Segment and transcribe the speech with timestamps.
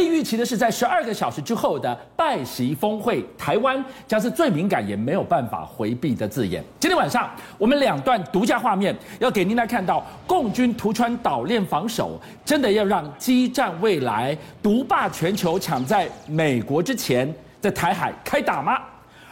[0.00, 6.64] 以预期的是，在十二个小时之后的拜习峰会，台湾将是最敏感也没有办法回避的字眼。
[6.78, 18.78] 今天晚上，我们两段独家画面要给您来看到，共军突穿岛链防守，真的要让激战未来独霸全球，抢在美国之前，在台海开打吗？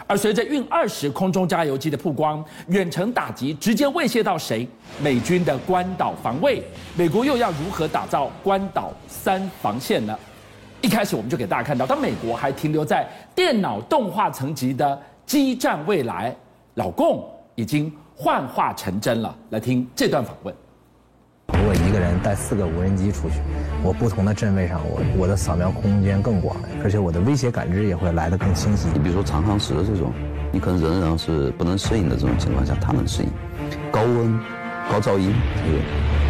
[0.06, 4.66] 而随着运二十空中加油机的曝光，远程打击直接威胁到谁？
[5.02, 6.62] 美军的关岛防卫，
[6.96, 10.18] 美国又要如何打造关岛三防线呢？
[10.80, 16.34] 一开始我们就给大家看到，当美国还停留在电脑动画层级的激战未来，
[16.74, 19.34] 老共已经幻化成真了。
[19.50, 20.54] 来听这段访问。
[21.54, 23.40] 如果一个人带四个无人机出去，
[23.82, 28.88] 我不同的阵位上，我我的扫描空间更广，而且我的威胁感知也会来得更清晰。
[28.92, 30.12] 你比如说长航时的这种，
[30.52, 33.28] 你可能仍然是不能适应的这种情况下，他能适应。
[33.90, 34.38] 高温、
[34.90, 35.34] 高噪音，
[35.66, 35.80] 因为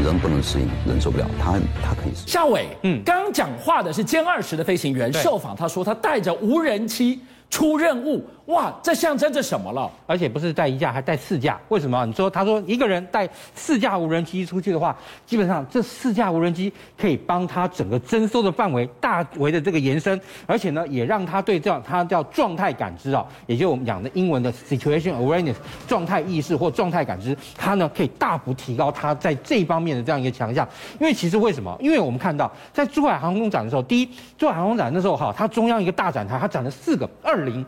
[0.04, 2.26] 人不能适应，人受不了，他他可以适应。
[2.26, 8.24] 夏伟，嗯，刚刚讲话的是歼二十的飞行员，受访他说他带着无人机出任务。
[8.48, 9.90] 哇，这象征着什么了？
[10.06, 11.60] 而且不是带一架，还带四架。
[11.68, 12.06] 为什么？
[12.06, 14.96] 你说，他说一个人带四架无人机出去的话，
[15.26, 30.66] 基本上这四架无人机可以帮他整个征收的范围大为的这个延伸，而且呢，也让他对这样他叫状态感知啊，也就我们讲的英文的 situation awareness 状态意识或状态感知，他呢可以大幅提高他在这方面的这样一个强项。
[30.98, 31.76] 因为其实为什么？
[31.78, 37.62] 因为我们看到在珠海航空展的时候，第一，珠海航空展那时候哈，它中央一个大展台，它展了四个二零。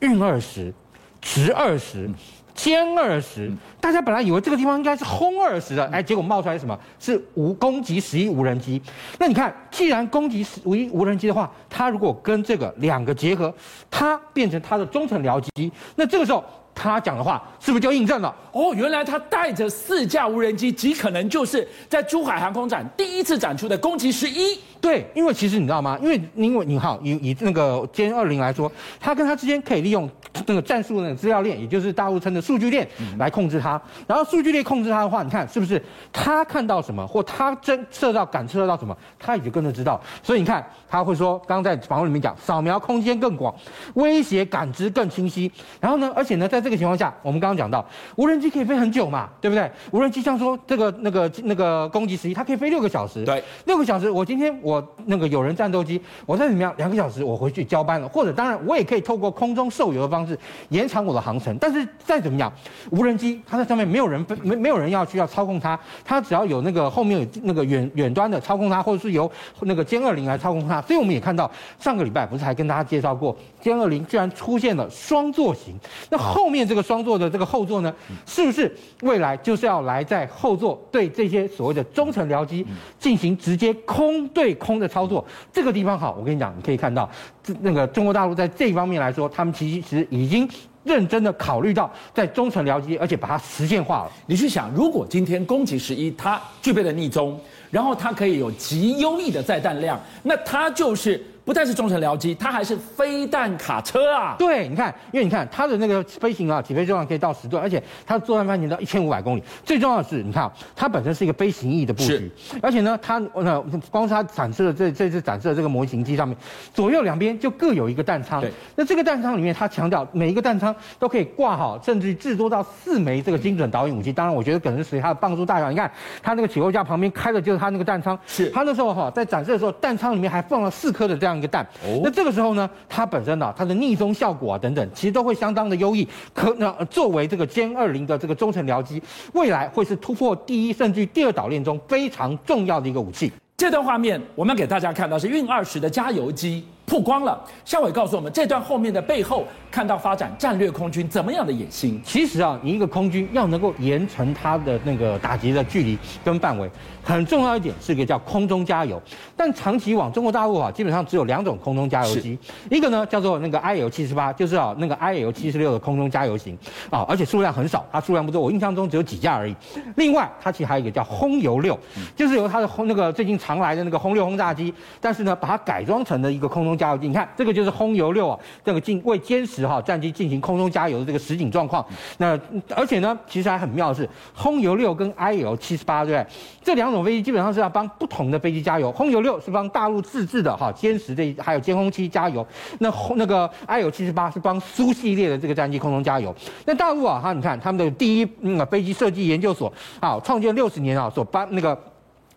[0.00, 0.72] 运二十、
[1.20, 2.10] 直二十、
[2.54, 3.50] 歼二十，
[3.80, 6.78] 大家本来以为这个地方应该是轰二十的，哎，结果冒出来什么？
[7.00, 8.80] 是无攻击十一无人机。
[9.18, 13.52] 那你看，既然攻击十一无人机的话，它如果跟这个两个结合，
[13.90, 18.34] 它变成它的中程僚机，那这个时候他讲的话是不是就印证了？
[18.52, 24.58] 哦，原来他带着四架无人机，极可能就是在珠海航空展第一次展出的攻击十一。
[24.80, 25.98] 对，因为其实你知道吗？
[26.02, 30.10] 因为因为你好，以以那个歼二零来说，它跟它之间可以利用
[30.46, 32.86] 那个战术的资料链，也就是大陆称的数据链
[33.18, 33.80] 来控制它。
[34.06, 35.82] 然后数据链控制它的话，你看是不是？
[36.12, 40.00] 它看到什么，或它侦测到、感测到什么，它也就跟着知道。
[40.22, 43.54] 所以你看，他会说，刚刚在访问里面讲，扫描空间更广，
[43.94, 45.50] 威胁感知更清晰。
[45.80, 47.84] 然后呢，而且呢，在这个情况下，我们刚刚讲到，
[48.16, 49.70] 无人机可以飞很久嘛，对不对？
[49.90, 53.24] 无人机像说这个那个那个攻击十一，它可以飞六个小时。
[53.24, 54.84] 对，六个小时，我今天我。
[55.06, 60.38] 那个有人战斗机，我再怎么样，两个小时我回去交班了，或者当然我也可以透过空中授油的方式
[60.70, 61.56] 延长我的航程。
[61.58, 62.52] 但是再怎么样，
[62.90, 69.30] 无人机它在上面没有人没没有人要去要操控它，它只要有那个后面有那个远远端的操控它，或者是由
[69.60, 70.80] 那个歼二零来操控它。
[70.82, 75.74] 所以我们也看到上个礼拜不是还跟大家介绍过，歼二零居然出现了双座型。
[76.10, 77.94] 那后面这个双座的这个后座呢，
[78.26, 82.66] 是不是未来就是要来在后座对这些所谓的中程僚机
[82.98, 87.08] 进行直接空对空的操作，这个地方好，我跟你讲，你可以看到，
[87.42, 90.48] 这那个中国大陆在这一方面来说，他们其实已经
[90.84, 94.12] 认真的考虑到在中程僚机，而且把它实现化了。
[94.26, 101.22] 你去想，如果今天攻击十一它具备了逆中，然后它可以有极优异的载弹量，那它就是。
[101.44, 104.34] 不但是中程僚机，它还是飞弹卡车啊！
[104.38, 109.42] 对，你看，因为你看它的那个飞行啊，起飞重量可以到十吨，而且它的作战半径到一千五百公里。
[109.62, 112.32] 最重要的是，你看它本身是一个飞行翼的布局，
[112.62, 116.34] 而且呢，它呃，光是它展示的这这次展示的这个模型机上面，
[116.72, 118.40] 左右两边就各有一个弹仓。
[118.40, 124.10] 对，那这个弹仓里面，它强调每一个弹仓都可以挂好，甚至至多到四枚这个精准导引武器。
[124.10, 125.70] 当然，我觉得可能是随它的磅数大小。
[125.70, 125.90] 你看
[126.22, 128.18] 它那个起落架旁边开的就是它那个弹仓。
[128.26, 131.33] 是，它那时候哈在展示的时候，弹仓里面还放了四颗的这样。
[131.36, 131.66] 一个弹，
[132.02, 136.06] 那这个时候呢，它本身呢、啊，它的逆中效果啊等等，其实都会相当的优异。
[136.32, 139.02] 可那作为这个歼二零的这个中程僚机，
[139.32, 143.32] 未来会是突破第一甚至第二岛链中非常重要的一个武器。
[143.56, 146.64] 这段画面我们给大家看到是运二十的加油机。
[146.86, 152.00] 曝光了，夏伟告诉我们，这段后面的背后看到发展战略空军怎么样的野心？
[152.04, 156.70] 其实啊，你一个空军要能够延长它的那个打击的距离跟范围，
[157.02, 159.00] 很重要一点是一个叫空中加油。
[159.34, 162.38] 但长期往中国大陆啊，基本上只有两种空中加油机，
[162.70, 166.56] 一个呢叫做那个 IL 七十八，就是啊那个 IL 七十六的空中加油型
[166.90, 169.56] 啊，而且数量很少，它数量不多，我印象中只有几架而已。
[169.96, 171.78] 另外，它其实还有一个叫轰油六，
[172.14, 176.73] 就是由它的轰那个最近常来的那个轰六轰炸机，但是呢把它改装成了一个空中。
[176.76, 181.84] 加油机，你看这个就是轰油六啊，这个进为歼十哈战机进行空中加油的这个实景状况。
[182.18, 182.38] 那
[182.74, 186.34] 而且呢，其实还很妙的是，轰油六跟 IL 七十八，对不对？
[186.62, 188.90] 这两种飞机基本上是要帮不同的飞机加油。
[188.92, 192.46] 轰油六是帮大陆自制的哈歼十这还有歼轰七加油，
[192.78, 196.34] 那那个 IL 七十八是帮苏系列的这个战机空中加油。
[196.64, 201.78] 那大陆啊哈，你看他们的第一那个飞机设计研究所啊，创建六十年啊，所帮那个。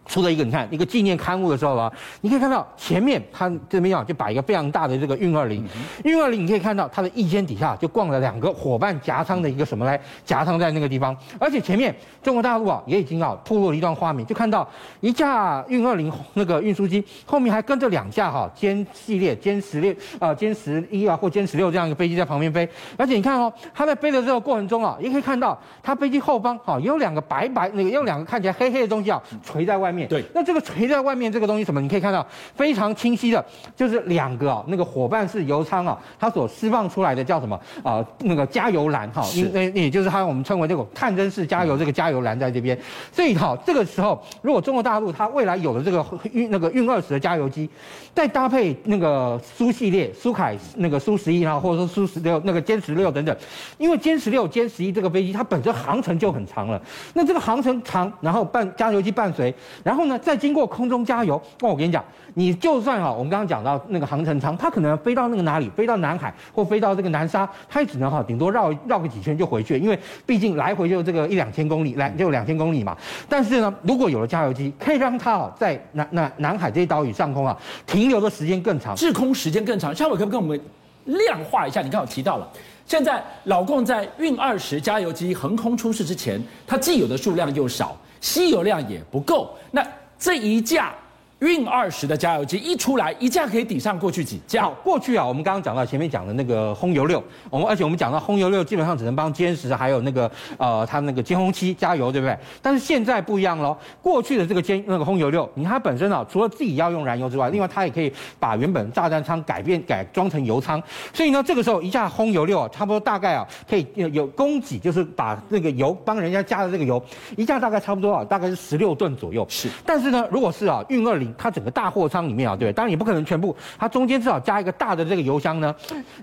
[0.07, 5.67] 出了一个你看一个纪念刊物的时候啊，你可以看到前面它这边啊就摆一个非常大的这个运二零，
[6.03, 11.93] 运二零你可以看到它的翼尖底下就挂了两个伙伴夹仓的一个什么来夹仓在那个地方，而且前面
[12.23, 14.67] 中国大陆啊也已经啊透露了一段画面，就看到
[15.01, 29.96] 一架运二零那个运输机后面还跟着两架哈歼系列歼十六啊歼十一啊或歼十六这样一个飞机在旁边飞，而且你看哦，它在飞的这个过程中啊，也可以看到它飞机后方啊有两个白白那个有两个看起来黑黑的东西啊垂在外面。
[30.05, 31.81] 对，那这个垂在外面这个东西什么？
[31.81, 33.43] 你可以看到非常清晰的，
[33.75, 38.07] 就是两个啊，那个伙伴式油舱啊，它所释放出来的叫什么啊、呃？
[38.19, 42.77] 那个加油栏哈，因为也就是它我们称为这个探针式加油这个加油栏在这边。
[43.11, 47.69] 所以哈，这个时候如果中国大陆它未来有了这个运那个运二十的加油机，
[48.13, 53.35] 再搭配那个苏系列苏凯那个苏十一啊，或者说苏十六那个歼十六等等，
[53.77, 56.81] 因为歼十六、歼十一这个飞机它本身航程就很长了，
[57.13, 59.53] 那这个航程长，然后伴加油机伴随，
[59.87, 62.03] 然后呢，再经过空中加油，那我跟你讲，
[62.33, 72.97] 你就算哈，我们刚刚讲到那个航程长，它可能飞到那个哪里，飞到南海或飞到这个南沙，它也只能哈，顶多绕绕个几圈就回去，因为毕竟来回就这个一两千公里，来就两千公里嘛。
[73.29, 79.95] 但是呢，如果有了加油机，可以让它啊在南南南海这些岛屿上空啊停留的时间更长，滞空时间更长。
[79.95, 80.61] 孝玮可不可以跟我们
[81.05, 81.81] 量化一下？
[81.81, 82.49] 你刚好提到了，
[82.85, 87.95] 现在老共在运二十加油机横空出世之前，它既有的数量又少。
[88.21, 89.85] 稀有量也不够，那
[90.17, 90.93] 这一架。
[91.39, 94.67] 运二十的加油机一出来，一架可以抵上过去几架？
[94.83, 102.35] 过去啊，我们刚刚讲到前面讲的那个轰油六，我们而且我们讲到轰油六基本上只能帮歼十还有那个呃，它那个歼轰七加油，对不对？
[102.59, 110.81] 但是现在不一样喽，过去的这个歼那个轰油六，你看它本身啊，除了自己要用燃油之外，另外它也可以把原本炸弹舱改变改装成油舱，
[111.13, 116.99] 所以呢，这个时候一架轰油六啊，差不多大概啊可以有供给，就是把那个油帮人家加的这个油，
[117.35, 119.45] 一架大概差不多啊，大概是十六吨左右。
[119.47, 121.26] 是，但是呢，如果是啊运二零。
[121.37, 125.73] 它整个大货仓里面啊，对，当然也不可能全部，它中间至少加一个大的这个油箱呢，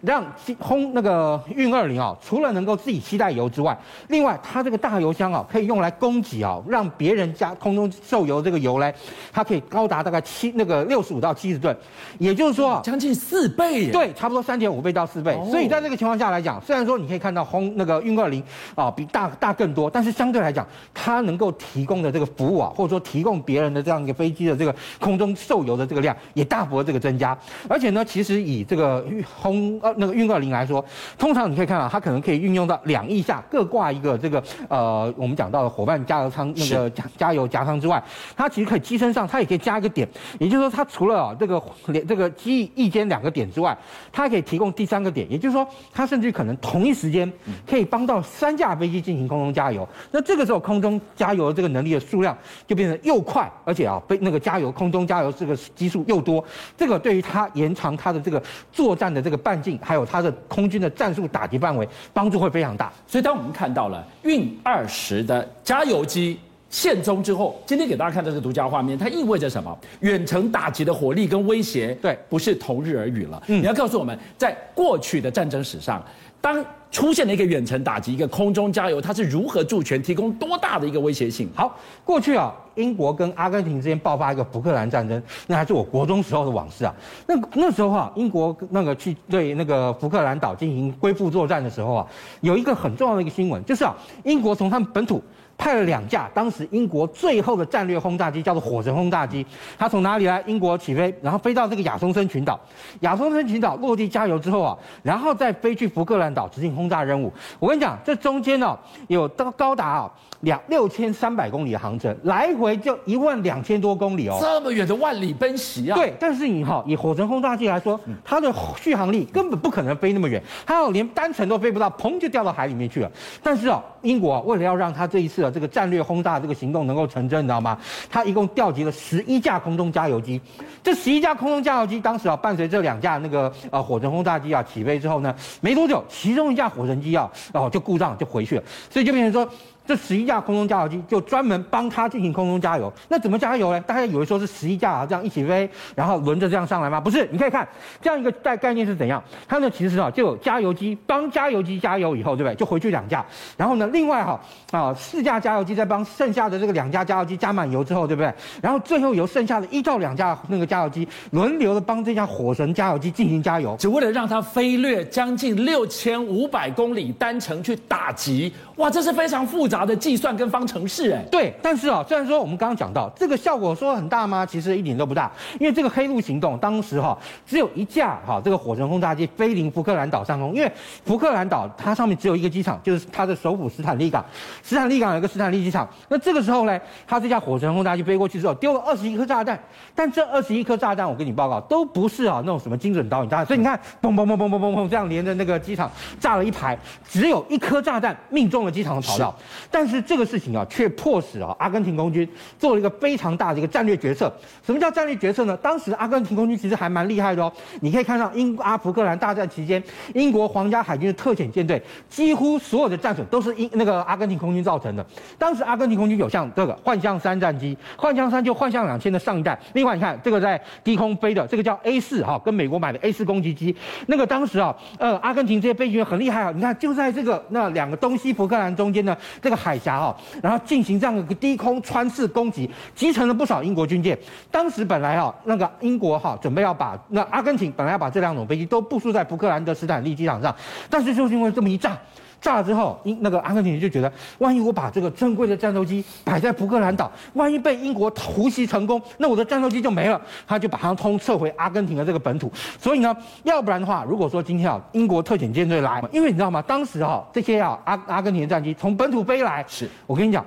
[0.02, 0.24] 让
[0.58, 3.76] 轰那个运二零啊，除了能够自己携带油之外，
[4.08, 8.94] 另外它这个大油箱啊，可以用来供给啊，让别人加空中受油这个油嘞，
[9.32, 11.76] 它可以高达大概七那个六十五到七十吨，
[12.18, 15.38] 也就是说啊，将近四倍，对，差不多三点五倍到四倍。
[15.50, 18.42] 所以在这个情况下来讲，虽然说你可以看到轰那个运二零
[18.74, 24.74] 啊比大大更多，但是相对来讲，它能够提供的这个服务啊，或者说提供别人的这样一个飞机的这个。
[25.00, 27.36] 空中受油的这个量也大幅的这个增加，
[27.68, 29.04] 而且呢，其实以这个
[29.40, 30.84] 轰呃那个运二零来说，
[31.18, 38.02] 通常你可以看到它可能可以运用到两翼下各挂一个这个呃我们讲到的伙伴加油舱那个加加油夹舱之外，
[38.36, 40.08] 它其实可以机身上它也可以加一个点，
[40.38, 43.76] 也就是说它除了啊这个连这个机翼间两个点之外，
[44.12, 47.30] 它还可以提供第三个点，也就是说它甚至可能同一时间
[47.68, 52.36] 可以帮到三架飞机进行空中加油，那这个时候空中加油的这个能力的数量
[52.66, 54.83] 就变成又快，而且啊被那个加油空。
[54.84, 56.44] 空中加油这个基数又多，
[56.76, 62.92] 这个对于它延长它的这个作战的这个半径，还有它的空军的战术打击范围，帮助会非常大。
[63.06, 66.38] 所以，当我们看到了运二十的加油机
[66.68, 69.74] 现中之后，今天给大家看这个独家画面，它意味着什么？
[70.00, 73.42] 远程打击的火力跟威胁，对，不是同日而语了。
[73.46, 76.04] 嗯，你要告诉我们，在过去的战争史上，
[76.42, 76.62] 当
[76.94, 81.50] 出现了一个远程打击，一个空中加油，它是如何助拳，提供多大的一个威胁性？
[81.52, 86.94] 好，过去啊，英国跟阿根廷之间爆发一个福克兰战争，那还是我国中时候的往事啊。
[87.26, 92.06] 那那时候啊，英国那个去对那个福克兰岛进行恢复作战的时候啊，
[92.42, 93.92] 有一个很重要的一个新闻，就是啊，
[94.22, 95.20] 英国从他们本土。
[95.56, 99.46] 派了两架，当时英国最后的战略轰炸机叫做火神轰炸机，
[99.78, 100.42] 它从哪里来？
[100.46, 102.58] 英国起飞，然后飞到这个亚松森群岛，
[103.00, 107.32] 亚松森群岛落地加油之后啊，然后再飞去福克兰岛执行轰炸任务。
[107.58, 110.10] 我跟你讲，这中间呢、有高高达啊
[110.40, 115.96] 两六千三百公里的航程，来回就一万两千多公里哦，这么远的万里奔袭啊！
[115.96, 123.10] 对，但是你哈以火神轰炸机来说，它的续航力根本不可能飞那么远，它要连单程都飞不到，砰就掉到海里面去了。
[123.42, 127.78] 但是啊，英国为了要让它这一次的这个战略轰炸这个行动能够成真，你知道吗？
[128.10, 130.40] 它一共调集了十一架空中加油机。
[130.82, 139.50] 这十一架空中加油机当时啊，伴随这两架那个呃火神轰炸机啊起飞之后呢，没多久，其中一架火神机啊，然后就故障就回去了，所以就变成说。
[139.86, 142.92] 这十一架空中加油机就专门帮他进行空中加油。
[143.08, 143.80] 那怎么加油呢？
[143.82, 146.98] 大家以为说是十一架啊这样一起飞，然后轮着这样上来吗？
[147.00, 147.68] 不是，你可以看
[148.00, 149.22] 这样一个概概念是怎样。
[149.46, 152.54] 它呢其实啊就有加油机帮加油机加油以后，对不对？
[152.54, 153.22] 就回去两架。
[153.56, 158.32] 然后呢另外哈啊四架加油机在帮剩下的这个两架加油机加满油之后，对不对？
[158.62, 168.50] 然后最后由剩下的一到两架那个加油机轮流的帮这架火神加油机进行加油，只为了让它飞掠将近六千五百公里单程去打击。
[168.76, 169.73] 哇，这是非常复杂。
[169.74, 171.52] 杂的计算跟方程式，哎，对。
[171.60, 174.46] 但是啊，虽然说我们刚刚讲到这个效果说很大吗？
[174.46, 175.28] 其实一点都不大，
[175.58, 180.70] 因为这个黑鹿行动当时哈只有一架哈这个火神轰炸机飞临福克兰岛上空，因为
[181.04, 184.24] 福克兰岛它上面只有一个机场，就是它的首府斯坦利港。
[184.62, 185.88] 斯坦利港有一个斯坦利机场。
[186.08, 189.58] 那这个时候呢，它这架火神轰炸机飞过去之后，丢了二十一颗炸弹。
[189.92, 193.46] 但这二十一颗炸弹，我跟你报告，都不是啊那种什么精准导引炸弹。
[193.46, 195.90] 所以你看，嘣嘣嘣嘣嘣嘣嘣，这样连着那个机场
[196.20, 196.78] 炸了一排，
[197.08, 199.34] 只有一颗炸弹命中了机场的跑道。
[199.70, 202.28] 但是这个事情啊，却迫使啊阿根廷空军
[202.58, 204.32] 做了一个非常大的一个战略决策。
[204.64, 205.56] 什么叫战略决策呢？
[205.58, 207.52] 当时阿根廷空军其实还蛮厉害的哦。
[207.80, 209.82] 你可以看到英阿福克兰大战期间，
[210.14, 215.04] 英国皇家海军的特遣舰队几乎所有的战损都是英那个阿根廷空军造成的。
[215.38, 219.58] 当时阿根廷空军有像这个幻象三战机，幻象三就幻象两千的上一代。
[219.72, 223.74] 另外你看这个在低空飞的这个叫 A 四哈，跟美国买的 A 四攻击机，
[224.06, 226.52] 那个当时啊，呃，阿根廷这些飞行员很厉害啊。
[226.54, 234.18] 你看就在这个那两个东西福克兰中间呢这个海峡哈，然后进行这样一个低空穿刺攻击，击沉了不少英国军舰。
[234.50, 240.54] 当时本来哈那个英国哈准备要把那阿根廷本来要把这两种飞机都部署在福克兰德斯坦利机场上，
[240.88, 241.96] 但是就是因为这么一炸。
[242.40, 250.20] 炸了之后，英那个阿根廷人就觉得，万一我把这个珍贵的战斗机摆在福克兰岛，万一被英国突袭成功，那我的战斗机就没了。
[250.46, 252.52] 他就把它通撤回阿根廷的这个本土。
[252.80, 256.62] 所以呢， 要不然的话，如果说今天啊，英国特遣舰队来，因为你知道吗？
[256.62, 260.44] 当时啊，这些啊阿阿根廷的战机从本土飞来，是我跟你讲。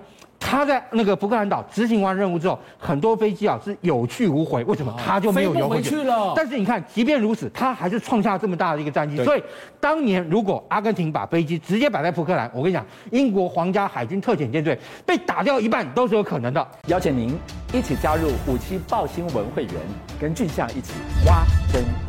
[0.49, 4.63] 他在那个福克兰岛执行完任务之后，很多飞机啊是有去无回。
[4.63, 4.95] 为什么？
[4.97, 6.31] 他就没有游回去了。
[6.37, 9.21] 但是你看，即便如此，他还是创下这么大的一个战绩。
[9.25, 9.43] 所以
[9.77, 16.65] 当年如果阿根廷把飞机直接摆在福克兰，我跟你讲，英国皇家海军特遣舰队被打掉一半都是有可能的。
[16.87, 17.37] 邀请您
[17.73, 19.73] 一起加入五七报新闻会员，
[20.17, 20.93] 跟俊相一起
[21.25, 22.06] 挖真相。